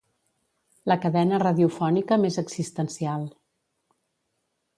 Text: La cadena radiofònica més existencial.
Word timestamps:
La 0.91 0.95
cadena 1.03 1.39
radiofònica 1.43 2.19
més 2.25 2.39
existencial. 2.43 3.29